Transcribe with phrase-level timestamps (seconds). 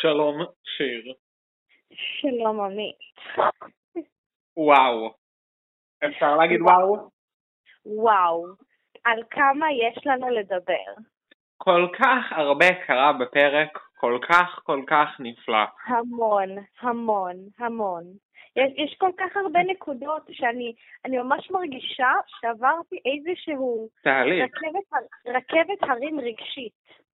[0.00, 0.44] שלום,
[0.76, 1.12] שיר.
[1.92, 2.98] שלום עמית.
[4.56, 5.10] וואו.
[6.04, 7.10] אפשר להגיד וואו?
[7.86, 8.46] וואו,
[9.04, 10.92] על כמה יש לנו לדבר.
[11.56, 15.64] כל כך הרבה קרה בפרק כל כך כל כך נפלא.
[15.86, 16.48] המון,
[16.80, 18.04] המון, המון.
[18.56, 20.74] יש, יש כל כך הרבה נקודות שאני
[21.04, 24.44] אני ממש מרגישה שעברתי איזשהו תהליך.
[24.44, 27.05] רכבת, רכבת הרים רגשית.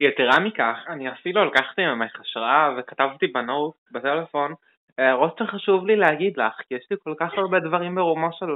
[0.00, 4.54] יתרה מכך, אני אפילו לקחתי ממך השראה וכתבתי בנוט בטלפון
[4.98, 8.46] הערות שחשוב לי להגיד לך, כי יש לי כל כך הרבה דברים ברומו של...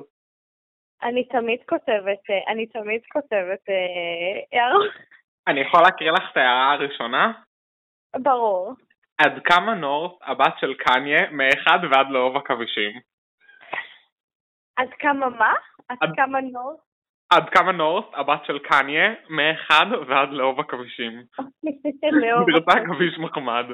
[1.03, 4.93] אני תמיד כותבת, אה, אני תמיד כותבת אה, הערות.
[5.49, 7.33] אני יכול להקריא לך את ההערה הראשונה?
[8.17, 8.73] ברור.
[9.19, 13.01] עד כמה נורט הבת של קניה מאחד ועד לאהוב עכבישים?
[14.77, 15.53] עד כמה מה?
[15.89, 16.88] עד, עד- כמה נורט?
[17.31, 21.23] עד כמה נורט הבת של קניה מאחד ועד לאהוב עכבישים?
[22.47, 23.65] גרסה עכביש מחמד.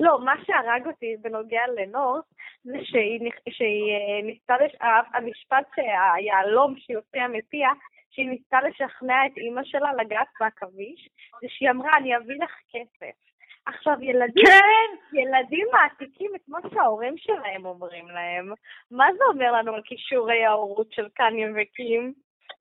[0.00, 2.24] לא, מה שהרג אותי בנוגע לנורס,
[2.64, 4.74] זה שהיא, שהיא אה, ניסתה, לש...
[4.80, 7.70] ה- המשפט שהיהלום שהיא הוציאה מפיה,
[8.10, 11.08] שהיא ניסתה לשכנע את אימא שלה לגעת בעכביש,
[11.42, 13.16] זה שהיא אמרה, אני אביא לך כסף.
[13.66, 15.18] עכשיו, ילדים, כן!
[15.18, 18.52] ילדים מעתיקים את מה שההורים שלהם אומרים להם.
[18.90, 22.12] מה זה אומר לנו על כישורי ההורות של קניה וקים?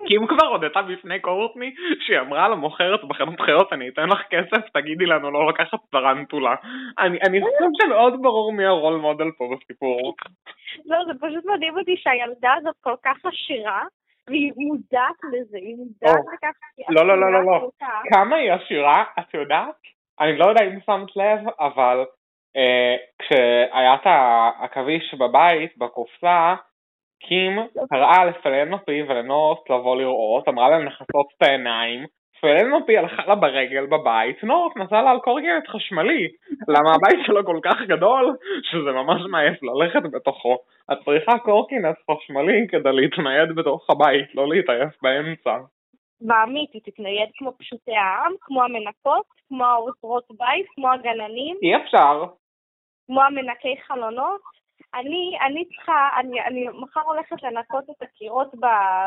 [0.08, 5.06] קים כבר הודתה בפני קורטני שהיא אמרה למוכרת בחנות חיות אני אתן לך כסף תגידי
[5.06, 6.56] לנו לא לקחת טרנטולה
[7.00, 10.16] אני, אני חושב שמאוד ברור מי הרול מודל פה בסיפור
[10.86, 13.84] לא, זה פשוט מדהים אותי שהילדה הזאת כל כך עשירה,
[14.28, 16.25] והיא מודעת לזה, היא מודעת.
[16.34, 16.52] לכך
[16.89, 17.69] לא, לא, לא, לא, לא.
[18.14, 19.75] כמה היא עשירה את יודעת?
[20.19, 22.06] אני לא יודע אם שמת לב אבל
[22.58, 26.56] אה, כשהיה את העכביש בבית בקופסה
[27.27, 32.05] קים קראה לפלנופי ולנורט לבוא לראות אמרה להם לכסות את העיניים
[32.41, 36.28] פלנופי הלכה לה ברגל בבית, נורט נסע לה על קורקינט חשמלי.
[36.73, 38.36] למה הבית שלו כל כך גדול?
[38.63, 40.58] שזה ממש מעייף ללכת בתוכו.
[40.91, 45.57] את צריכה קורקינט חשמלי כדי להתנייד בתוך הבית, לא להתעייף באמצע.
[46.28, 52.23] ועמית, היא תתנייד כמו פשוטי העם, כמו המנקות, כמו העוזרות בית, כמו הגננים, אי אפשר.
[53.07, 54.41] כמו המנקי חלונות.
[54.94, 58.52] אני, אני צריכה, אני, אני מחר הולכת לנקות את הקירות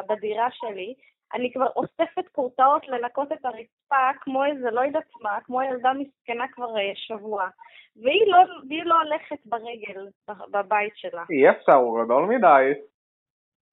[0.09, 0.95] בדירה שלי,
[1.35, 6.49] אני כבר אוספת כורתאות לנקות את הרצפה כמו איזה לא יודעת מה, כמו ילדה מסכנה
[6.53, 7.49] כבר אה, שבוע.
[7.97, 10.09] והיא לא, והיא לא הולכת ברגל
[10.51, 11.25] בבית שלה.
[11.31, 12.73] אי אפשר, הוא גדול מדי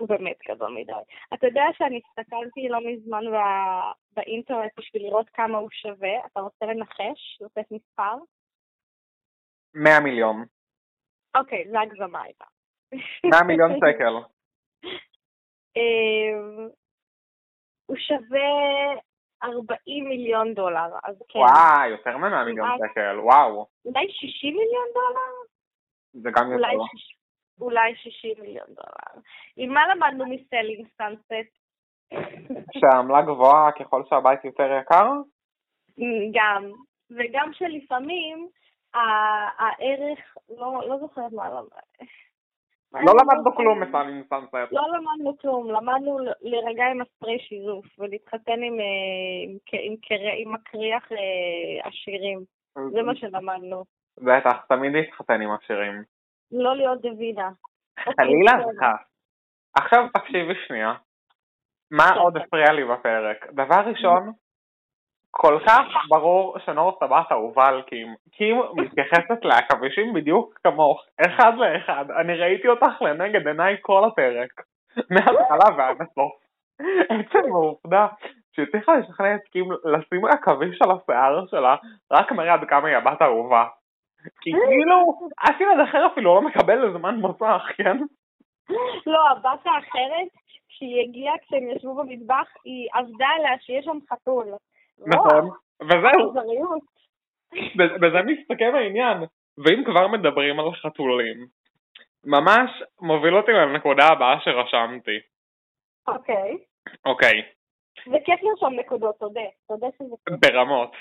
[0.02, 0.92] הוא באמת גדול מדי.
[1.34, 3.82] אתה יודע שאני הסתכלתי לא מזמן בא...
[4.16, 7.42] באינטרנט בשביל לראות כמה הוא שווה, אתה רוצה לנחש?
[7.42, 8.16] לתת מספר?
[9.74, 10.46] 100 מיליון
[11.36, 12.46] אוקיי, זה הגזמה הייתה.
[13.26, 14.14] 100 מיליון שקל
[15.78, 16.70] אמ,
[17.86, 18.50] הוא שווה
[19.44, 21.40] 40 מיליון דולר, אז כן.
[21.40, 22.70] וואי, יותר מ-100 מיליון.
[22.92, 25.32] שקל, וואו, אולי 60 מיליון דולר?
[26.14, 26.68] זה גם יותר.
[27.62, 29.22] אולי 60 מיליון דולר.
[29.58, 31.62] עם מה למדנו מסלינג סאנסט?
[32.80, 35.08] שהעמלה גבוהה ככל שהבית יותר יקר?
[36.34, 36.72] גם,
[37.12, 38.50] וגם שלפעמים
[38.94, 40.20] הערך,
[40.58, 41.50] לא, לא זוכרת מה.
[42.94, 44.54] לא למדנו כלום מסלינג סאנסט.
[44.72, 50.54] לא למדנו כלום, למדנו להירגע עם הספרי שיזוף ולהתחתן עם, אה, עם, עם, קר- עם
[50.54, 52.40] מקריח אה, עשירים.
[52.94, 53.84] זה מה שלמדנו.
[54.18, 56.04] בטח, תמיד להתחתן עם עשירים.
[56.52, 57.50] לא להיות דוידה.
[58.00, 58.68] חלילה בסדר.
[58.72, 58.86] לך.
[59.78, 60.94] עכשיו תקשיבי שנייה.
[61.92, 62.10] מה.
[62.16, 63.48] עוד הפריע לי בפרק?
[63.54, 64.32] דבר ראשון,
[65.32, 68.16] כל כך ברור שנורס הבת אהובה על קים.
[68.32, 72.06] קים מתייחסת לעכבישים בדיוק כמוך, אחד לאחד.
[72.22, 74.52] אני ראיתי אותך לנגד עיניי כל הפרק.
[75.10, 76.32] מההתחלה ועד הסוף.
[77.10, 78.08] עצם העובדה
[78.56, 81.76] שהצליחה לשכנע את קים לשים עכביש על השיער שלה,
[82.12, 83.66] רק מראה עד כמה היא הבת האהובה.
[84.42, 87.98] כי כאילו, אף ילד אחר אפילו לא מקבל זמן מסך, כן?
[89.06, 90.28] לא, הבת האחרת,
[90.70, 94.48] כשהיא הגיעה, כשהם ישבו במטבח, היא עבדה עליה שיש שם חתול.
[95.08, 95.50] נכון.
[95.82, 96.34] וזהו,
[97.78, 99.18] בזה מסתכם העניין.
[99.58, 101.48] ואם כבר מדברים על חתולים,
[102.26, 105.20] ממש מוביל אותי לנקודה הבאה שרשמתי.
[106.08, 106.58] אוקיי.
[107.06, 107.42] אוקיי,
[108.06, 109.42] זה כיף לרשום נקודות, תודה.
[109.68, 110.52] תודה שזה כיף.
[110.52, 110.92] ברמות.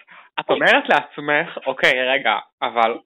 [0.40, 2.98] את אומרת לעצמך, אוקיי, רגע, אבל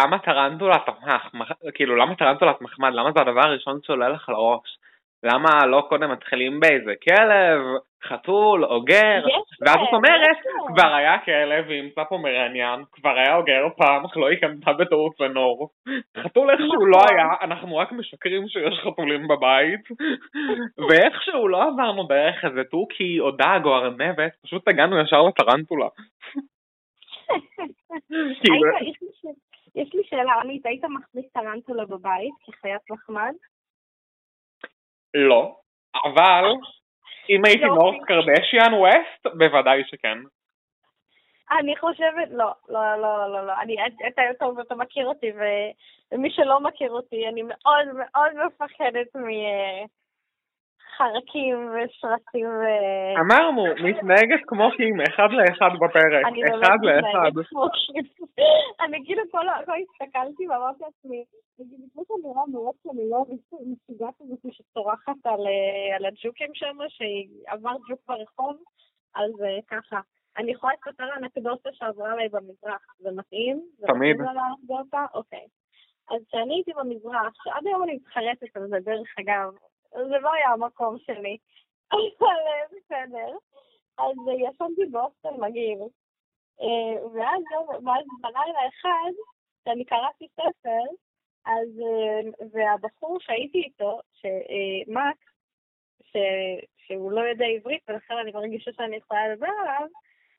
[0.00, 1.34] למה טרנטולת מח...
[1.34, 2.90] מח- כאילו, למה טרנטולת מחמד?
[2.92, 4.78] למה זה הדבר הראשון שעולה לך לראש?
[5.22, 7.60] למה לא קודם מתחילים באיזה כלב,
[8.04, 9.22] חתול, אוגר?
[9.60, 10.38] ואז את אומרת.
[10.68, 15.70] כבר היה כלב עם פופומרניאן, כבר היה אוגר פעם, אך לא היא קנתה בטעות לנור.
[16.18, 17.16] חתול איכשהו לא נכון.
[17.16, 19.80] היה, אנחנו רק משקרים שיש חתולים בבית,
[20.88, 25.88] ואיכשהו לא עברנו דרך איזה תוכי או דג או ארנבת, פשוט הגענו ישר לטרנטולה.
[28.40, 28.68] כאילו,
[29.74, 33.34] יש לי שאלה, עמית, היית מחזיק טרנטולה בבית כחיית מחמד?
[35.14, 35.54] לא.
[36.04, 36.44] אבל,
[37.30, 37.78] אם הייתי יופי.
[37.78, 40.18] נורס קרדשיאן ווסט, בוודאי שכן.
[41.50, 43.52] אני חושבת, לא, לא, לא, לא, לא.
[43.60, 43.76] אני,
[44.08, 45.32] אתה טוב, אתה מכיר אותי,
[46.12, 49.06] ומי שלא מכיר אותי, אני מאוד מאוד מפחדת
[50.98, 52.64] מחרקים ושרצים ו...
[53.20, 56.26] אמרנו, מתנהגת כמו קים, אחד לאחד בפרק.
[56.26, 57.30] אני אחד לאחד.
[57.48, 57.64] כמו.
[58.84, 61.24] אני כאילו כל ה- כל הסתכלתי ואמרתי לעצמי,
[61.58, 66.76] נגיד, לפני שאני נראה מאוד שאני לא משוגעת הזאת שצורחת על, אה, על הג'וקים שם,
[66.88, 68.56] שעבר ג'וק ברחוב,
[69.14, 70.00] אז אה, ככה.
[70.38, 73.62] אני יכולה לספר אנקדוטה שעברה עליי במזרח, זה מתאים?
[73.86, 74.16] תמיד.
[75.14, 75.46] אוקיי.
[76.10, 79.52] אז כשאני הייתי במזרח, שעד היום אני מתחרטת על זה, דרך אגב,
[79.90, 81.36] זה לא היה המקום שלי,
[81.92, 83.36] אבל אה, בסדר.
[83.98, 85.78] אז אה, ישנתי בהוסטל מגעיל,
[86.60, 87.42] אה, ואז
[88.20, 89.12] בלילה אחד,
[89.62, 90.82] כשאני קראתי ספר,
[91.46, 95.16] אז, אה, והבחור שהייתי איתו, שמק,
[96.02, 99.88] ש- שהוא לא יודע עברית, ולכן אני מרגישה שאני יכולה לדבר עליו,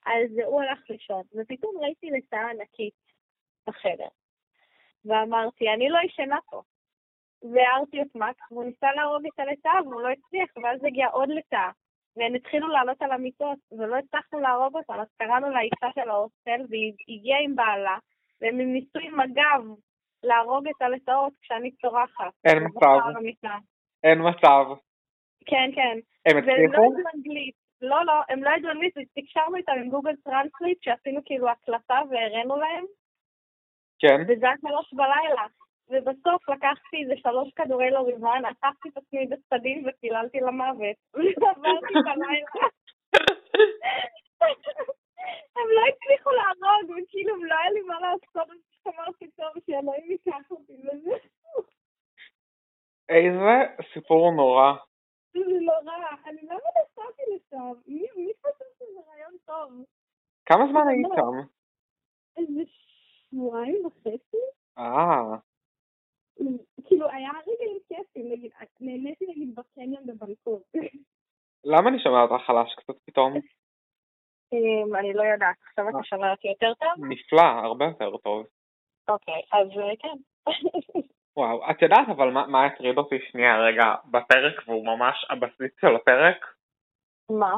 [0.05, 2.93] אז הוא הלך לישון, ופתאום ראיתי לצאה ענקית
[3.67, 4.07] בחדר.
[5.05, 6.61] ואמרתי, אני לא ישנה פה.
[7.43, 11.71] והערתי את מקס, והוא ניסה להרוג את הלטאה, והוא לא הצליח, ואז הגיעה עוד לטאה.
[12.17, 16.93] והם התחילו לעלות על המיטות, ולא הצלחנו להרוג אותם, אז קראנו לאישה של ההוסטל, והיא
[17.09, 17.97] הגיעה עם בעלה,
[18.41, 19.63] והם ניסו עם המגב
[20.23, 22.33] להרוג את הלטאות כשאני צורחת.
[22.45, 23.59] אין מצב.
[24.03, 24.65] אין מצב.
[25.45, 25.97] כן, כן.
[26.25, 26.73] הם והם לא הצליחו?
[26.73, 27.55] ידעו אנגלית.
[27.81, 32.55] לא, לא, הם לא ידעו אנגלית, תקשרנו איתם עם Google Translate, שעשינו כאילו הקלטה והראינו
[32.57, 32.85] להם,
[33.99, 34.17] כן.
[34.27, 35.45] וזה היה שלוש בלילה.
[35.89, 40.97] ובסוף לקחתי איזה שלוש כדורי לוריבן, אספתי את עצמי בסדין ופיללתי למוות.
[41.13, 42.67] ועברתי את הלילה.
[45.55, 50.51] הם לא הצליחו להרוג, וכאילו לא היה לי מה לעשות, אז אמרתי טוב, שאלוהים ייקח
[50.51, 51.15] אותי לזה.
[53.09, 54.73] איזה סיפור נורא.
[55.33, 59.85] זה נורא, אני לא נסעתי לשם, מי חושב שזה רעיון טוב?
[60.45, 60.89] כמה זמן לא.
[60.89, 61.47] היית שם?
[62.37, 62.61] איזה
[63.31, 64.37] שבועיים וחצי?
[64.77, 65.48] אה,
[66.87, 70.63] כאילו, היה רגעים כיפים, נגיד, נהניתי נגיד בקניון בבנקוק.
[71.63, 73.33] למה אני שומע אותך חלש קצת פתאום?
[74.53, 77.05] אמ, אני לא יודעת, עכשיו אתה שומע אותי יותר טוב?
[77.05, 78.45] נפלא, הרבה יותר טוב.
[79.09, 80.17] אוקיי, אז אה, כן.
[81.37, 85.95] וואו, את יודעת אבל מה, מה הטריד אותי שנייה רגע בפרק והוא ממש הבסיס של
[85.95, 86.45] הפרק?
[87.29, 87.53] מה?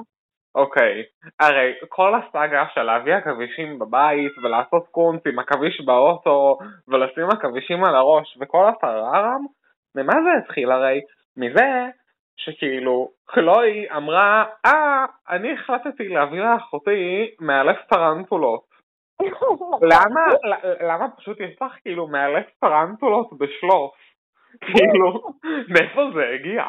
[0.56, 1.04] אוקיי,
[1.40, 6.58] הרי כל הסאגה של להביא עכבישים בבית ולעשות קונץ עם עכביש באוטו
[6.88, 9.46] ולשים עכבישים על הראש וכל הטררם,
[9.96, 11.02] ממה זה התחיל הרי?
[11.38, 11.88] מזה
[12.38, 18.64] שכאילו קלוי אמרה, אה, אני החלטתי להביא לאחותי מאלף טרנטולות.
[19.92, 20.22] למה,
[20.82, 23.94] למה פשוט יש לך כאילו מאלף טרנטולות בשלוף?
[24.62, 25.34] כאילו,
[25.70, 26.64] מאיפה זה הגיע?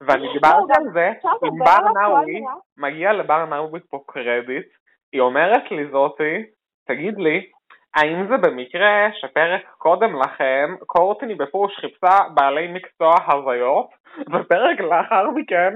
[0.00, 1.12] ואני דיברתי על זה
[1.42, 2.40] עם בר נאווי.
[2.76, 4.66] מגיע לבר נאווי פה קרדיט,
[5.12, 6.44] היא אומרת לי זאתי,
[6.86, 7.50] תגיד לי,
[7.96, 13.88] האם זה במקרה שפרק קודם לכן קורטני בפוש חיפשה בעלי מקצוע הזיות,
[14.20, 15.74] ופרק לאחר מכן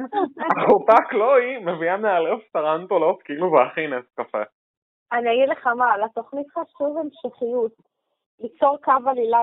[0.58, 4.42] אחותה קלוי מביאה מאלף טרנטולות כאילו זה הכי נס קפה.
[5.12, 7.72] אני אגיד לך מה, לתוכנית חשוב המשכיות.
[8.40, 9.42] ליצור קו עלילה.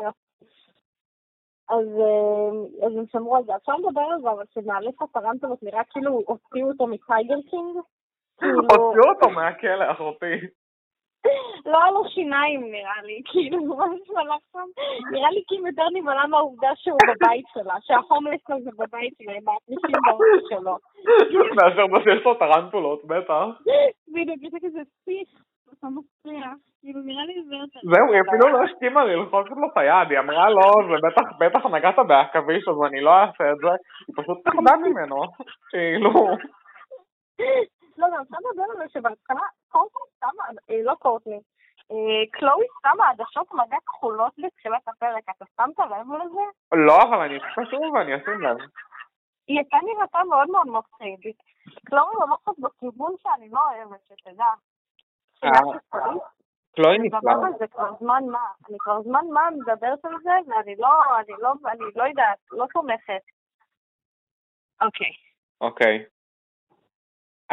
[1.72, 3.56] אז, אה, אז הם שמרו על זה.
[3.56, 7.76] אפשר לדבר על זה, אבל שמאלף הטרנטולות נראה כאילו הוציאו אותו מטייגר קינג.
[8.40, 10.36] כאילו, הוציאו אותו מהכלא אחותי.
[11.66, 14.68] לא היה לו שיניים נראה לי, כאילו, ממש מלאך שם.
[15.12, 20.02] נראה לי כאילו יותר נבהלה מהעובדה שהוא בבית שלה, שההומלס הזה בבית שלה, עם האפרישים
[20.06, 20.78] באוטו שלו.
[21.58, 23.46] מאשר מה שיש לו טרנטולות בטח.
[24.08, 25.42] בדיוק, יש כזה שיח,
[26.82, 27.80] כאילו, נראה לי זה יותר...
[27.84, 31.66] זהו, היא אפילו לא הסכימה ללחוץ לו את היד, היא אמרה לא, זה בטח, בטח
[31.66, 33.74] נגעת בעכביש אז אני לא אעשה את זה,
[34.08, 35.18] היא פשוט פחדה ממנו,
[35.72, 36.12] כאילו,
[37.98, 41.40] לא, גם אפשר לדבר על זה שבהתחלה קורטני שמה, אה, לא קורטני,
[41.92, 46.46] אה, קלואי שמה עדשות מגע כחולות בתחילת הפרק, אתה שמת לב לזה?
[46.88, 48.58] לא, אבל אני אצפה שוב ואני אשים לב.
[49.48, 51.34] היא הייתה נראתה מאוד מאוד מפחיד.
[51.86, 54.54] קלואי הולכת בכיוון שאני לא אוהבת, שתדע.
[55.44, 55.50] אה.
[56.76, 57.34] קלוי נפלא.
[57.60, 58.46] זה כבר זמן מה.
[58.70, 62.66] אני כבר זמן מה מדברת על זה, ואני לא, אני לא, אני לא יודעת, לא
[62.74, 63.22] תומכת.
[64.82, 65.12] אוקיי.
[65.62, 66.06] אוקיי.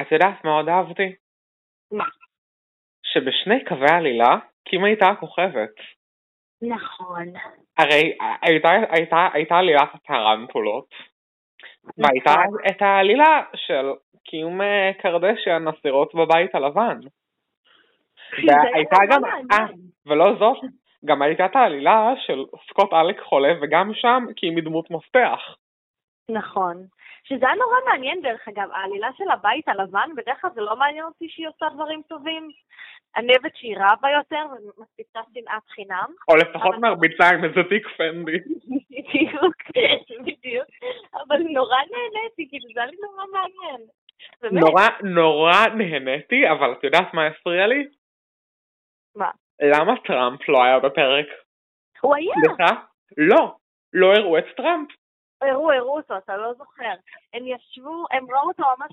[0.00, 1.14] את יודעת מה עוד אהבתי?
[1.92, 2.04] מה?
[3.02, 5.74] שבשני קווי עלילה, קים הייתה הכוכבת.
[6.62, 7.26] נכון.
[7.78, 10.88] הרי הייתה, הייתה, הייתה עלילת הטרנטולות,
[11.98, 12.58] והייתה נכון.
[12.70, 13.86] את העלילה של
[14.24, 16.98] קיום אה, קרדשיאן אסירות בבית הלבן.
[18.46, 19.66] והייתה זה גם, אה.
[20.06, 20.58] ולא זאת,
[21.04, 25.40] גם הייתה את העלילה של סקוט אלק חולה וגם שם כי היא מדמות מפתח.
[26.30, 26.76] נכון.
[27.24, 31.04] שזה היה נורא מעניין דרך אגב, העלילה של הבית הלבן, בדרך כלל זה לא מעניין
[31.04, 32.48] אותי שהיא עושה דברים טובים.
[33.16, 36.06] אני אוהבת שהיא רבה יותר ומספיצה שנאת חינם.
[36.28, 38.38] או לפחות מרביצה עם איזה תיק פנדי.
[38.90, 39.56] בדיוק,
[40.26, 40.68] בדיוק.
[41.14, 43.80] אבל נורא נהניתי, כאילו זה היה לי נורא מעניין.
[44.52, 47.86] נורא נורא נהניתי, אבל את יודעת מה הפריע לי?
[49.18, 49.30] מה?
[49.62, 51.26] למה טראמפ לא היה בפרק?
[52.00, 52.34] הוא היה.
[52.46, 52.82] סליחה?
[53.16, 53.54] לא,
[53.92, 54.88] לא הראו את טראמפ.
[55.42, 56.94] הראו, הראו אותו, אתה לא זוכר.
[57.34, 58.90] הם ישבו, הם ראו אותו ממש,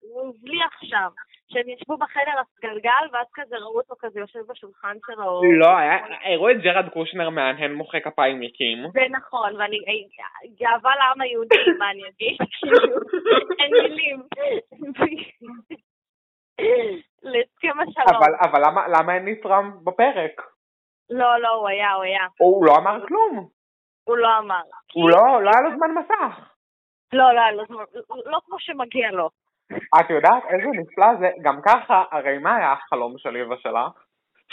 [0.00, 1.08] הוא הבליח שם.
[1.52, 5.40] שהם ישבו בחדר הסגלגל, ואז כזה ראו אותו כזה יושב בשולחן שלו.
[5.60, 8.78] לא, היה, הראו את ג'רד קושנר מהנהן מוחא כפיים מקים.
[8.92, 9.78] זה נכון, ואני,
[10.60, 12.36] גאווה לעם היהודי, מה אני אגיד?
[13.60, 14.22] אין מילים.
[17.22, 18.22] להסכם השלום.
[18.22, 20.42] אבל, אבל למה, למה אין טראמפ בפרק?
[21.10, 22.26] לא, לא, הוא היה, הוא היה.
[22.38, 23.48] הוא לא אמר כלום.
[24.04, 24.62] הוא לא אמר.
[24.92, 26.52] הוא לא, לא היה לו זמן מסך.
[27.12, 27.84] לא, לא היה לו זמן,
[28.26, 29.30] לא כמו שמגיע לו.
[30.00, 31.30] את יודעת איזה נפלא זה?
[31.42, 33.88] גם ככה, הרי מה היה החלום שלי ושלה?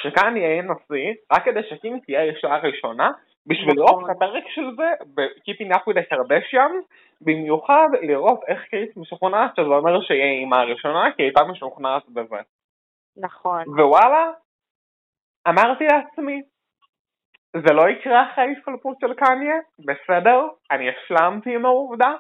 [0.02, 3.12] שכאן יהיה נשיא, רק כדי שקים תהיה אישה ראשונה,
[3.48, 4.12] בשביל לראות נכון.
[4.12, 6.86] את הפרק של זה ב-Keeping Up with the Kardashians,
[7.22, 12.42] במיוחד לראות איך קריס משוכנעת שזה אומר שיהיה אימא הראשונה, כי היא הייתה משוכנעת בזה.
[13.18, 13.64] נכון.
[13.68, 14.32] ווואלה,
[15.48, 16.42] אמרתי לעצמי,
[17.54, 22.14] זה לא יקרה אחרי ההתחלפות של קניה, בסדר, אני השלמתי עם העובדה,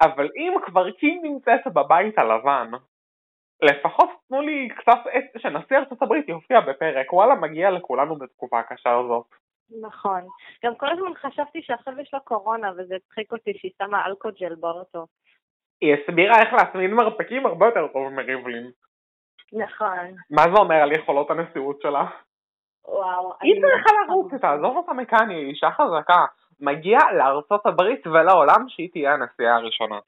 [0.00, 2.70] אבל אם כבר קים נמצאת בבית הלבן,
[3.64, 8.98] לפחות תנו לי קצת עת שנשיא ארצות הברית יופיע בפרק, וואלה מגיע לכולנו בתקופה הקשה
[8.98, 9.26] הזאת.
[9.80, 10.20] נכון.
[10.64, 15.06] גם כל הזמן חשבתי שעכשיו יש לה קורונה, וזה הצחיק אותי שהיא שמה אלכוג'ל באוטו.
[15.80, 18.70] היא הסבירה איך להצמיד מרפקים הרבה יותר טוב מריבלין.
[19.52, 20.16] נכון.
[20.30, 22.04] מה זה אומר על יכולות הנשיאות שלה?
[22.84, 23.32] וואו.
[23.40, 26.24] היא צריכה לרוץ, תעזוב אותה מקניה, היא אישה חזקה.
[26.60, 29.98] מגיע לארצות הברית ולעולם שהיא תהיה הנשיאה הראשונה.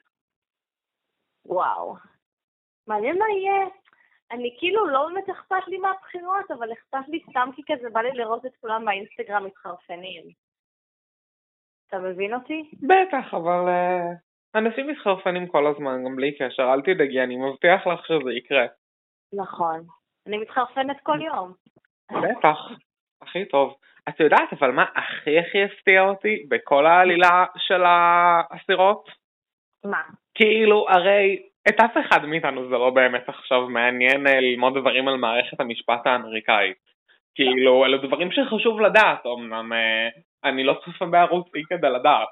[1.47, 1.97] וואו.
[2.87, 3.67] מעניין מה יהיה.
[4.31, 8.11] אני כאילו לא באמת אכפת לי מהבחירות, אבל אכפת לי סתם כי כזה בא לי
[8.15, 10.23] לראות את כולם באינסטגרם מתחרפנים.
[11.89, 12.71] אתה מבין אותי?
[12.83, 14.13] בטח, אבל אה,
[14.55, 18.67] אנשים מתחרפנים כל הזמן, גם בלי קשר, אל תדאגי, אני מבטיח לך שזה יקרה.
[19.33, 19.81] נכון.
[20.27, 21.53] אני מתחרפנת כל יום.
[22.13, 22.59] בטח,
[23.23, 23.75] הכי טוב.
[24.09, 29.09] את יודעת אבל מה הכי הכי הפתיע אותי בכל העלילה של האסירות?
[29.85, 30.03] מה?
[30.35, 35.17] כאילו, הרי את אף אחד מאיתנו זה לא באמת עכשיו מעניין אה, ללמוד דברים על
[35.17, 36.77] מערכת המשפט האמריקאית.
[37.35, 40.09] כאילו, אלה דברים שחשוב לדעת, אמנם אה,
[40.45, 42.29] אני לא צופה בערוץ אי כדי לדעת,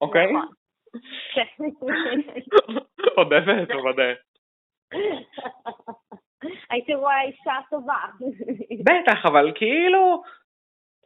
[0.00, 0.32] אוקיי?
[0.32, 0.48] נכון.
[3.16, 4.12] אודה ותודה.
[6.70, 7.98] הייתי רואה אישה טובה.
[8.84, 10.22] בטח, אבל כאילו,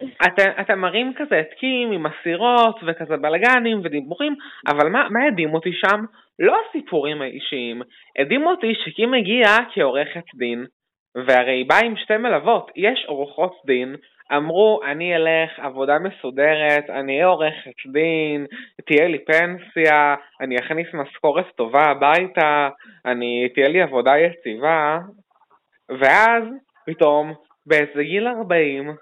[0.02, 4.34] אתם, אתם מראים כזה את קים עם אסירות וכזה בלאגנים ודיבורים,
[4.68, 6.04] אבל מה, מה הדהים אותי שם?
[6.38, 7.82] לא הסיפורים האישיים,
[8.18, 10.64] הדהים אותי שקים הגיעה כעורכת דין,
[11.26, 13.96] והרי היא באה עם שתי מלוות, יש עורכות דין,
[14.36, 18.46] אמרו אני אלך עבודה מסודרת, אני אהיה עורכת דין,
[18.86, 22.68] תהיה לי פנסיה, אני אכניס משכורת טובה הביתה,
[23.06, 24.98] אני, תהיה לי עבודה יציבה,
[25.88, 26.44] ואז
[26.86, 27.34] פתאום
[27.66, 28.94] באיזה גיל 40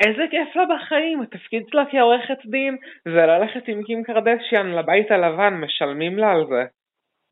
[0.00, 5.54] איזה כיף לה בחיים, התפקיד שלה כעורכת דין זה ללכת עם קים קרדשיאן לבית הלבן,
[5.54, 6.62] משלמים לה על זה.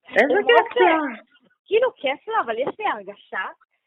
[0.09, 0.97] איזה כיף לה.
[1.67, 3.45] כאילו כיף לה, אבל יש לי הרגשה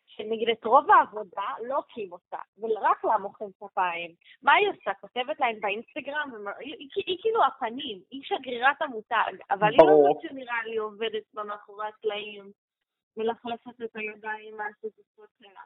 [0.07, 4.11] שנגיד את רוב העבודה לא קים עושה, ורק לה מוחאים כפיים.
[4.43, 4.91] מה היא עושה?
[5.01, 6.29] כותבת להם באינסטגרם?
[6.59, 9.85] היא, כאילו הפנים, היא שגרירת המותג, אבל היא לא.
[9.85, 12.43] זאת שנראה לי עובדת בה מאחורי הקלעים,
[13.17, 15.61] מלכלכת את הידיים מהשותפות שלה.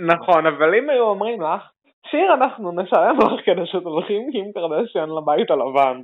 [0.00, 1.72] נכון, אבל אם היו אומרים לך,
[2.06, 6.02] שיר אנחנו נשלם לך כדי שתלכי עם קים קרדשיאן לבית הלבן.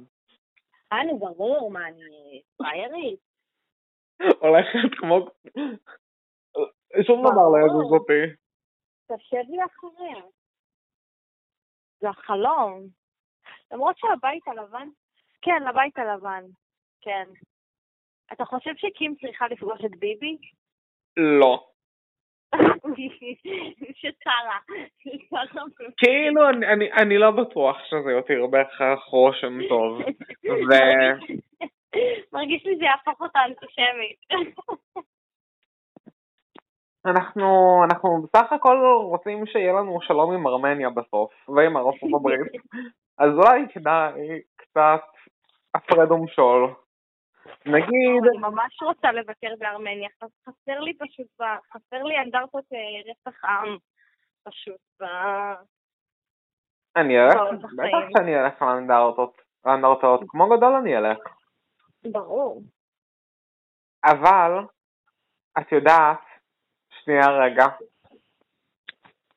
[0.93, 3.21] אה, נו, ברור, מה, אני פריירית?
[4.41, 5.27] הולכת כמו...
[7.07, 8.23] שום דבר לא יזוז אותי.
[9.07, 10.23] תשב לי אחריה.
[12.01, 12.87] זה החלום.
[13.73, 14.89] למרות שהבית הלבן,
[15.43, 16.45] כן, לבית הלבן,
[17.01, 17.25] כן.
[18.33, 20.39] אתה חושב שקים צריכה לפגוש את ביבי?
[21.17, 21.67] לא.
[23.95, 24.59] ששרה.
[25.97, 26.51] כאילו,
[26.97, 30.01] אני, לא בטוח שזה יותיר בהכרח רושם טוב.
[32.33, 34.19] מרגיש לי זה יהפוך אותה אנטישמית.
[37.07, 42.41] אנחנו, אנחנו בסך הכל רוצים שיהיה לנו שלום עם ארמניה בסוף, ועם ארצות הברית.
[43.19, 45.05] אז אולי כדאי קצת
[45.75, 46.75] הפרד ומשול.
[47.67, 50.09] נגיד, אני ממש רוצה לבקר בארמניה.
[50.21, 51.27] חסר לי פשוט,
[51.73, 53.77] חסר לי אנדרטות אה, רצח עם.
[54.45, 54.81] פשוט.
[55.03, 55.65] ב-
[56.97, 58.19] אני אלך, בטח.
[58.19, 58.63] שאני אלך
[59.67, 61.19] לאנדרטות, כמו גדול אני אלך.
[62.13, 62.63] ברור.
[64.05, 64.51] אבל,
[65.59, 66.21] את יודעת,
[66.91, 67.65] שנייה רגע,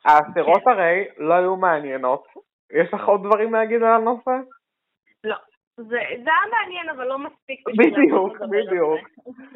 [0.06, 0.70] האסירות כן.
[0.72, 2.28] הרי לא היו מעניינות.
[2.72, 4.32] יש לך עוד דברים להגיד על הנושא?
[5.24, 5.36] לא.
[5.78, 9.00] זה זה היה מעניין, אבל לא מספיק בדיוק, לעבור בדיוק.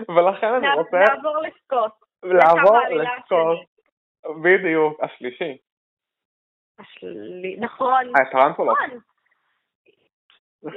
[0.09, 1.91] ולכן אני רוצה נעבור לסקוט.
[2.23, 3.67] לעבור לסקוט.
[4.43, 5.57] בדיוק, השלישי.
[6.79, 7.55] השלי...
[7.59, 8.11] נכון.
[8.27, 8.77] הטרנטולות.
[8.77, 8.99] נכון.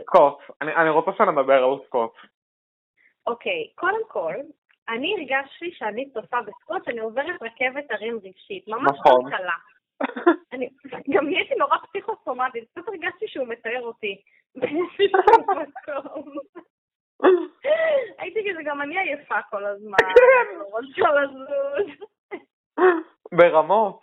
[0.02, 0.38] סקוט.
[0.62, 2.12] אני אני רוצה שנדבר על סקוט.
[3.26, 4.34] אוקיי, קודם כל,
[4.88, 9.30] אני הרגשתי שאני צופה בסקוט, אני עוברת רכבת הרים רגשית, ממש נכון.
[9.30, 9.56] קלה.
[10.52, 10.68] אני
[11.14, 14.22] גם נהייתי נורא פסיכוסומטית, פשוט הרגשתי שהוא מתאר אותי.
[18.18, 19.96] הייתי כזה, גם אני עייפה כל הזמן.
[20.58, 21.90] לא רוצה לזוז.
[23.32, 24.00] ברמות.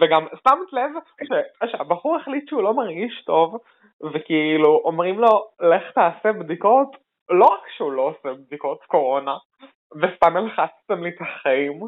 [0.00, 0.90] וגם שמת לב
[1.70, 3.58] שהבחור החליט שהוא לא מרגיש טוב,
[4.14, 6.96] וכאילו אומרים לו, לך תעשה בדיקות,
[7.30, 9.36] לא רק שהוא לא עושה בדיקות קורונה,
[10.02, 11.80] וסתם הלחצתם לי את החיים,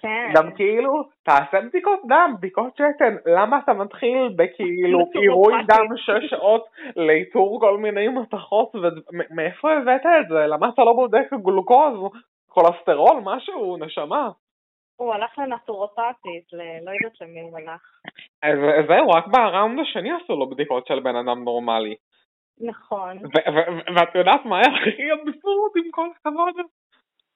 [0.00, 0.30] כן.
[0.34, 4.98] גם כאילו, תעשה בדיקות דם, בדיקות שתן, למה אתה מתחיל בכאילו.
[5.22, 6.64] עירוי דם שש שעות
[6.96, 10.46] לאיתור כל מיני מתכות, ומאיפה הבאת את זה?
[10.46, 12.10] למה אתה לא בודק גלוקוז,
[12.48, 14.28] כולסטרול, משהו, נשמה?
[14.96, 16.52] הוא הלך לנטורופטית,
[16.84, 17.82] לא יודעת למי הוא הלך.
[18.88, 21.94] זהו, רק בראונד השני עשו לו בדיקות של בן אדם נורמלי.
[22.60, 23.18] נכון.
[23.94, 26.54] ואת יודעת מה היה הכי אבסורד עם כל הכבוד?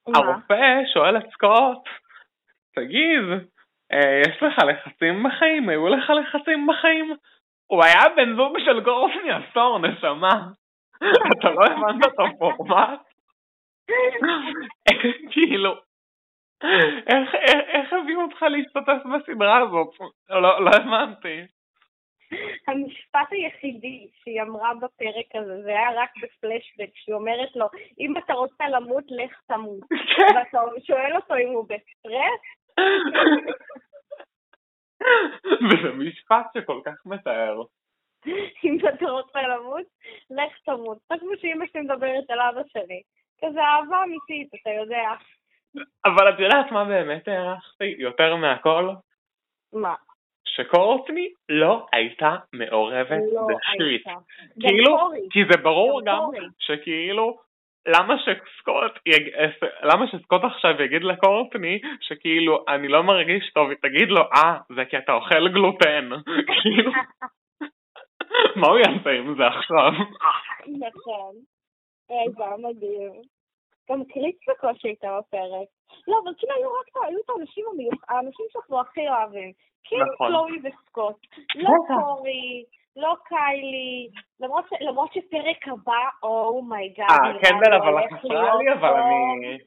[0.06, 1.84] הרופא שואל את סקוט,
[2.74, 3.22] תגיד,
[3.92, 5.68] אה, יש לך לחצים בחיים?
[5.68, 7.14] היו לך לחצים בחיים?
[7.66, 10.48] הוא היה בן זוג של גורפני עשור, נשמה.
[11.32, 13.00] אתה לא הבנת את הפורמט?
[15.32, 15.74] כאילו,
[16.62, 19.88] איך, איך, איך הביאו אותך להשתתף בסדרה הזאת?
[20.30, 21.46] לא, לא הבנתי.
[22.68, 27.66] המשפט היחידי שהיא אמרה בפרק הזה, זה היה רק בפלשבק, שהיא אומרת לו,
[28.00, 29.80] אם אתה רוצה למות, לך תמות.
[30.16, 30.36] כן.
[30.36, 32.42] ואתה שואל אותו אם הוא בסטרס?
[35.70, 37.62] וזה משפט שכל כך מתאר.
[38.64, 39.86] אם אתה רוצה למות,
[40.30, 40.98] לך תמות.
[41.12, 43.02] חשבו שאמא שלי מדברת על אבא שלי.
[43.40, 45.10] כזה אהבה אמיתית, אתה יודע.
[46.04, 48.88] אבל את יודעת מה באמת הערכתי יותר מהכל?
[49.72, 49.94] מה?
[50.44, 54.06] שקורטני לא הייתה מעורבת לא בשיט.
[54.06, 54.20] הייתה.
[54.60, 55.10] כאילו.
[55.30, 56.30] כי זה ברור גם.
[56.58, 57.38] שכאילו,
[57.86, 59.28] למה שסקוט, יג...
[59.82, 64.84] למה שסקוט עכשיו יגיד לקורטני שכאילו אני לא מרגיש טוב, היא תגיד לו, אה, זה
[64.84, 66.08] כי אתה אוכל גלוטן.
[66.62, 66.92] כאילו,
[68.60, 69.92] מה הוא יעשה עם זה עכשיו?
[70.86, 71.34] נכון.
[72.10, 73.12] אוי, זה היה מדהים.
[73.90, 75.68] גם קריס בקושי הייתה בפרק.
[76.08, 79.52] לא, אבל כאילו היו רק היו את האנשים המיוחדים, האנשים שאנחנו הכי אוהבים.
[79.84, 80.28] כאילו נכון.
[80.28, 81.16] קלואי וסקוט.
[81.54, 81.70] לא.
[81.88, 82.64] קורי,
[82.96, 84.08] לא קיילי,
[84.40, 87.10] למרות ש- למרות שפרק הבא, oh oh my god.
[87.10, 89.58] אה, קנדל, אבל את לי, אבל אני...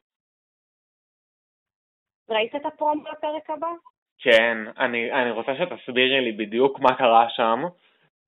[2.28, 3.70] ראית את הפרומו לפרק הבא?
[4.18, 7.60] כן, אני, אני רוצה שתסבירי לי בדיוק מה קרה שם.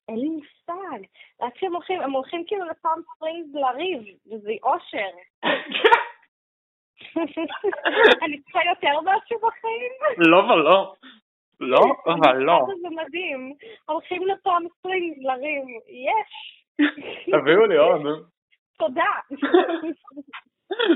[0.09, 1.05] אין לי מושג.
[1.41, 5.11] רק שהם הולכים, הם הולכים כאילו לפעם ספרינגס לריב, וזה אושר.
[8.25, 9.93] אני צריכה יותר משהו בחיים?
[10.17, 10.95] לא ולא.
[11.61, 12.67] לא, אבל לא.
[12.83, 13.53] זה מדהים.
[13.89, 16.65] הולכים לפעם ספרינגס לריב, יש.
[17.33, 18.03] תביאו לי עוד.
[18.79, 19.11] תודה.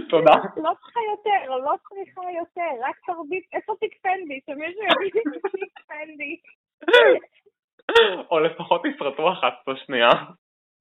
[0.09, 0.33] תודה.
[0.57, 4.41] לא צריכה יותר, לא צריכה יותר, רק תרביץ, איפה תיק פנדי?
[4.47, 6.37] שמישהו יגיד לי תיק פנדי.
[8.31, 10.11] או לפחות תפרטו אחת את השנייה.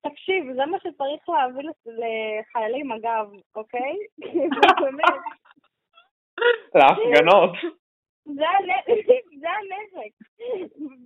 [0.08, 3.94] תקשיב, זה מה שצריך להביא לס- לחיילי מג"ב, אוקיי?
[6.76, 7.52] להפגנות.
[8.26, 8.46] זה
[9.50, 10.14] הנזק.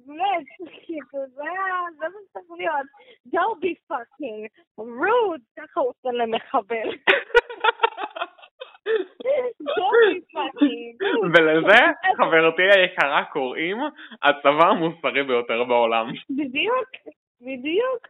[0.08, 0.45] באמת,
[0.86, 1.43] כאילו, זה
[1.99, 2.88] מה שצריך להיות.
[3.28, 4.47] Don't be fucking
[4.80, 6.89] rude, ככה הוא עושה למחבל.
[11.34, 11.80] ולזה,
[12.17, 13.78] חברתי היקרה, קוראים
[14.23, 16.08] הצבא המוסרי ביותר בעולם.
[16.30, 16.89] בדיוק,
[17.41, 18.08] בדיוק.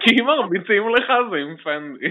[0.00, 2.10] כי אם מרביצים לך זה עם פנדי.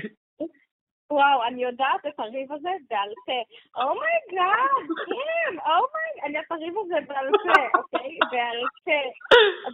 [1.11, 3.43] וואו, אני יודעת את הריב הזה בעל פה.
[3.83, 6.23] אומייגאד, כן, אומייגאד.
[6.23, 8.17] אני יודעת את הריב הזה בעל פה, אוקיי?
[8.31, 8.91] בעל פה,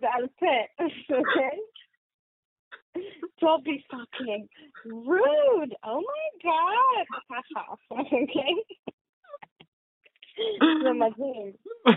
[0.01, 1.59] בעל פה, אוקיי?
[3.41, 4.43] Don't be fucking
[4.85, 7.07] rude, oh my god.
[7.29, 8.53] ככה, אוקיי?
[10.83, 11.51] זה מדהים.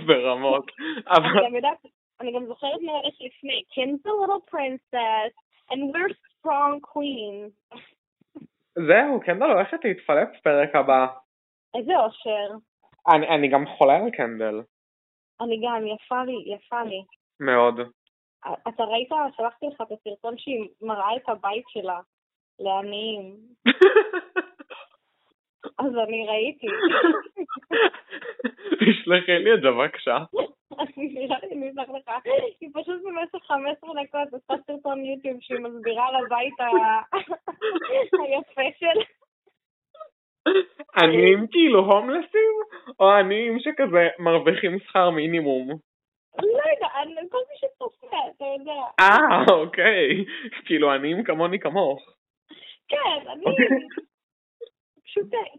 [0.07, 0.71] ברמות.
[1.11, 3.63] אני גם אני זוכרת מה הולך לפני.
[3.73, 5.33] Kim's a little princess,
[5.71, 7.53] and we're strong queens.
[8.79, 11.07] זהו, קנדל הולכת להתפלץ פרק הבא.
[11.75, 12.55] איזה אושר.
[13.09, 14.61] אני, אני גם חולה על קנדל.
[15.41, 17.05] אני גם, יפה לי, יפה לי.
[17.41, 17.81] מאוד.
[18.69, 22.01] אתה ראית, שלחתי לך את הסרטון שהיא מראה את הבית שלה
[22.59, 23.37] לעניים.
[25.79, 26.67] אז אני ראיתי.
[28.81, 30.19] תשלחי לי את זה בבקשה.
[31.53, 32.11] אני אשלח לך.
[32.61, 36.55] היא פשוט במשך 15 דקות עושה סרטון יוטיוב שהיא מסבירה על הבית
[38.21, 39.01] היפה של...
[41.03, 42.55] עניים כאילו הומלסים?
[43.01, 45.69] או עניים שכזה מרוויחים שכר מינימום?
[46.39, 46.89] לא יודע,
[47.31, 48.81] כל מי שצופה, אתה יודע.
[49.01, 50.25] אה, אוקיי.
[50.67, 52.15] כאילו עניים כמוני כמוך.
[52.89, 53.45] כן, אני...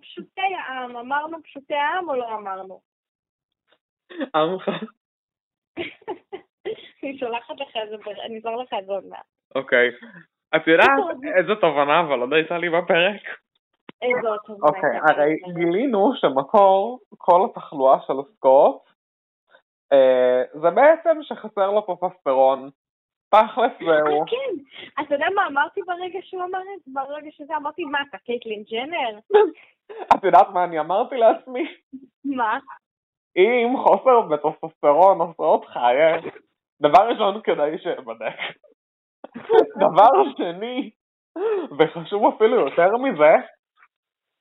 [0.01, 2.81] פשוטי העם, אמרנו פשוטי העם או לא אמרנו?
[4.35, 4.69] עמך.
[7.03, 9.25] אני שולחת לך את זה, אני אזור לך את זה עוד מעט.
[9.55, 9.89] אוקיי.
[10.55, 10.89] את יודעת
[11.37, 13.21] איזה תובנה אבל עוד הייתה לי בפרק?
[14.01, 14.67] איזו תובנה?
[14.67, 18.81] אוקיי, הרי גילינו שמקור כל התחלואה של סקוט
[19.93, 22.69] אה, זה בעצם שחסר לו פופסטרון.
[23.29, 24.21] תכלס זהו.
[24.21, 24.53] אה, כן,
[25.03, 26.91] אתה יודע מה אמרתי ברגע שהוא אמר את זה?
[26.93, 29.19] ברגע שזה אמרתי, מה, אתה קייטלין ג'נר?
[30.15, 31.65] את יודעת מה אני אמרתי לעצמי?
[32.25, 32.59] מה?
[33.37, 36.33] אם חוסר בטסטוסטרון עושה אותך עייף,
[36.81, 38.39] דבר ראשון כדאי שאבדק.
[39.85, 40.89] דבר שני,
[41.79, 43.35] וחשוב אפילו יותר מזה,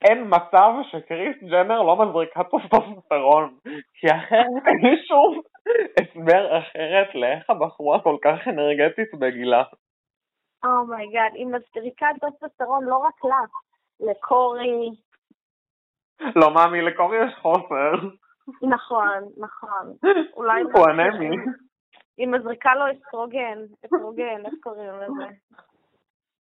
[0.05, 3.59] אין מצב שקריס ג'נר לא מזריקה טסטוסטרון,
[4.01, 5.41] כי אחרת אין שום
[6.01, 9.63] הסבר אחרת לאיך הבחורה כל כך אנרגטית בגילה.
[10.65, 13.41] oh my god, oh היא מזריקה טסטוסטרון לא רק לה,
[14.01, 14.91] לקורי.
[16.37, 17.93] לא מאמי, לקורי יש חוסר.
[18.63, 19.97] נכון, נכון.
[20.37, 20.63] אולי...
[20.63, 21.37] הוא אנמי.
[22.19, 25.35] היא מזריקה לו אסטרוגן, אסטרוגן, איך קוראים לזה?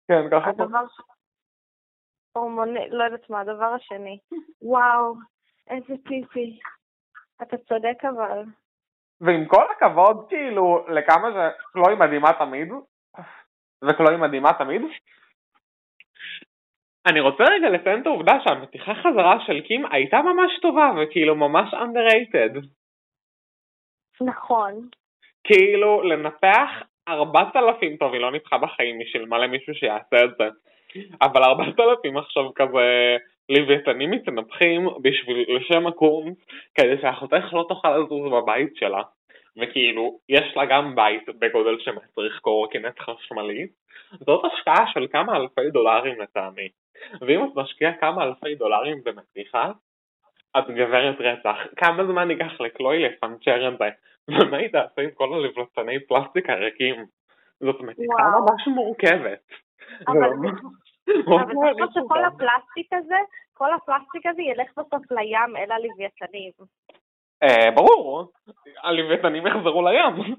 [0.09, 0.51] כן, ככה.
[0.51, 0.85] הדבר
[2.33, 4.19] הורמוני, לא יודעת מה, הדבר השני.
[4.63, 5.15] וואו,
[5.71, 6.59] איזה פיפי.
[7.43, 8.43] אתה צודק אבל.
[9.21, 12.69] ועם כל הכבוד, כאילו, לכמה שקלוי מדהימה תמיד,
[13.85, 14.83] וקלוי מדהימה תמיד,
[17.07, 21.75] אני רוצה רגע לציין את העובדה שהמתיחה חזרה של קים הייתה ממש טובה, וכאילו ממש
[21.75, 22.67] underrated.
[24.21, 24.89] נכון.
[25.45, 26.71] כאילו, לנפח
[27.09, 30.45] 4,000, טוב, היא לא ניתחה בחיים, היא שילמה למישהו שיעשה את זה.
[31.23, 33.17] אבל ארבעת אלפים עכשיו כזה
[33.49, 36.35] לוויתנים מתנפחים בשביל לשם הקורס
[36.75, 39.03] כדי שאחותך לא תוכל לזוז בבית שלה.
[39.57, 43.67] וכאילו יש לה גם בית בגודל שמצריך קורקינט חשמלי.
[44.13, 46.69] זאת השקעה של כמה אלפי דולרים לטעמי.
[47.21, 49.71] ואם את משקיעה כמה אלפי דולרים במתיחה
[50.59, 51.57] את גברת רצח.
[51.77, 53.89] כמה זמן ייקח לקלוי לפנצ'ר את זה?
[54.29, 57.05] ומה היא תעשה עם כל הלבלצני פלסטיק הריקים?
[57.61, 59.43] זאת מתיחה ממש מורכבת.
[60.09, 60.31] אבל
[61.17, 63.19] תחשוב שכל הפלסטיק הזה,
[63.55, 66.53] כל הפלסטיק הזה ילך בסוף לים אל הלוויתנים.
[67.43, 68.33] אה, ברור,
[68.83, 70.35] הלוויתנים יחזרו לים.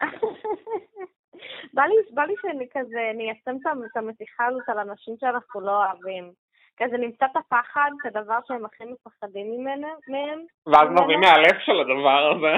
[1.74, 3.56] בא לי, בא לי שאני כזה ניישם
[3.92, 6.32] את המתיחה הזאת על אנשים שאנחנו לא אוהבים.
[6.76, 10.40] כזה נמצא את הפחד, את הדבר שהם הכי מפחדים ממנו, מהם.
[10.66, 12.54] ואז נביא מהלב של הדבר הזה.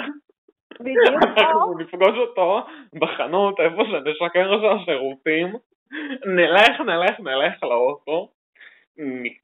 [0.81, 1.23] בדיוק.
[1.39, 5.55] אנחנו נפגוש אותו בחנות, איפה שנשקר של השירותים.
[6.27, 8.29] נלך, נלך, נלך לאוטו,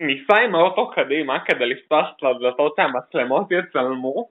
[0.01, 4.29] ניסע עם האוטו קדימה כדי לפתוח את הדלתות שהמצלמות יצלמו,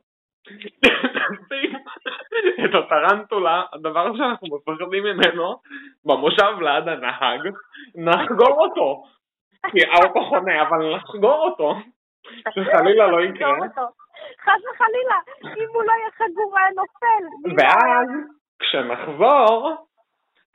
[2.65, 5.55] את הטרנטולה, הדבר שאנחנו מפחדים ממנו,
[6.05, 7.49] במושב ליד הנהג,
[7.95, 9.03] נחגור אותו,
[9.71, 11.75] כי האוטו חונה, אבל נחגור אותו,
[12.49, 13.57] שחלילה לא יקרה.
[14.41, 17.23] חס וחלילה, אם הוא לא יהיה חגור היה נופל.
[17.57, 18.07] ואז,
[18.59, 19.75] כשנחזור,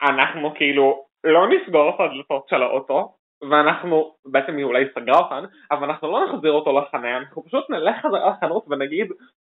[0.01, 3.15] אנחנו כאילו לא נסגור את הדלתות של האוטו,
[3.49, 7.95] ואנחנו, בעצם היא אולי סגרה אותן, אבל אנחנו לא נחזיר אותו לחניה, אנחנו פשוט נלך
[8.05, 9.07] חזרה לחנות ונגיד,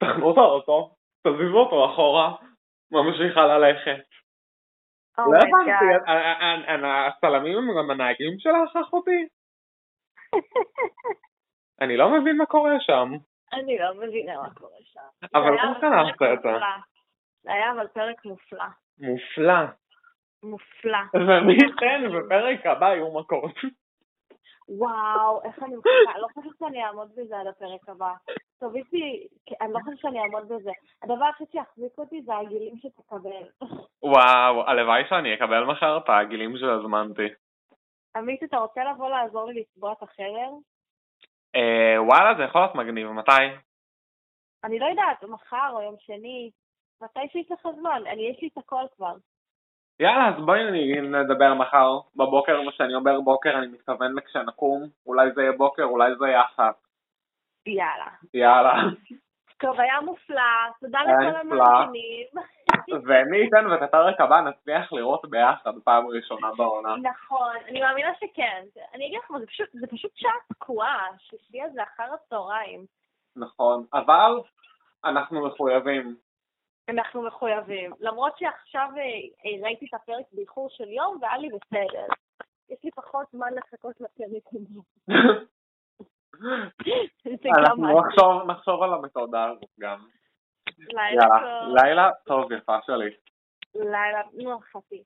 [0.04, 0.96] תחנו את האוטו,
[1.28, 2.36] תזיזו אותו אחורה,
[2.92, 4.10] ממשיכה ללכת.
[5.20, 5.72] Oh לא הבנתי,
[6.86, 9.28] הצלמים הם גם הנהגים שלך אחותי?
[11.82, 13.10] אני לא מבין מה קורה שם.
[13.54, 15.28] אני לא מבינה מה קורה שם.
[15.36, 16.50] אבל ככה נעשה את זה.
[17.44, 18.66] זה היה אבל פרק מופלא.
[19.00, 19.79] מופלא.
[20.44, 21.00] מופלא.
[21.14, 23.54] ומי ייתן בפרק הבא יהיו מכות.
[24.70, 28.14] וואו, איך אני מחכה, לא חושבת שאני אעמוד בזה עד הפרק הבא.
[28.60, 29.28] טוב, איתי,
[29.62, 30.72] אני לא חושבת שאני אעמוד בזה.
[31.04, 33.70] הדבר הכי שיחזיק אותי זה הגילים שתקבל.
[34.04, 37.28] וואו, הלוואי שאני אקבל מחר את הגילים שהזמנתי.
[38.16, 40.50] עמית, אתה רוצה לבוא לעזור לי לצבוע את החרר?
[41.56, 43.12] אה, וואלה, זה יכול להיות מגניב.
[43.12, 43.32] מתי?
[44.64, 46.52] אני לא יודעת, מחר או יום שני.
[47.02, 48.02] מתי שיש לך זמן?
[48.08, 49.14] אני, יש לי את הכל כבר.
[50.00, 55.52] יאללה, אז בואי נדבר מחר בבוקר, וכשאני אומר בוקר אני מתכוון לכשנקום, אולי זה יהיה
[55.52, 56.76] בוקר, אולי זה יהיה אחת.
[57.66, 58.08] יאללה.
[58.34, 58.74] יאללה.
[59.58, 60.42] טוב, היה מופלא,
[60.80, 61.40] תודה לכל.
[61.40, 62.28] המאזינים.
[63.06, 66.96] ומי ייתן ואת הפרק הבא נצליח לראות ביחד פעם ראשונה בעונה.
[66.96, 68.64] נכון, אני מאמינה שכן.
[68.94, 69.40] אני אגיד לך, מה,
[69.74, 72.86] זה פשוט, שעה תקועה, ששביע זה אחר הצהריים.
[73.36, 74.40] נכון, אבל
[75.06, 76.16] אנחנו מחויבים.
[76.90, 77.92] אנחנו מחויבים.
[78.00, 82.06] למרות שעכשיו אה, אה, ראיתי את הפרק באיחור של יום והיה לי בסדר.
[82.70, 84.80] יש לי פחות זמן לחכות לפרק הזה.
[87.48, 88.48] אנחנו משהו.
[88.48, 90.00] נחשוב, על המתודה הזאת גם.
[90.78, 91.76] לילה טוב.
[91.76, 93.10] לילה טוב יפה שלי.
[93.76, 95.04] לילה, נו, חצי.